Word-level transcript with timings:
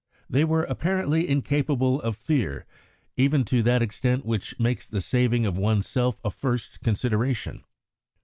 They 0.27 0.43
were 0.43 0.63
apparently 0.63 1.27
incapable 1.29 2.01
of 2.01 2.17
fear, 2.17 2.65
even 3.17 3.45
to 3.45 3.61
that 3.61 3.83
extent 3.83 4.25
which 4.25 4.57
makes 4.59 4.87
the 4.87 4.99
saving 4.99 5.45
of 5.45 5.59
one's 5.59 5.85
self 5.87 6.19
a 6.25 6.31
first 6.31 6.81
consideration. 6.81 7.63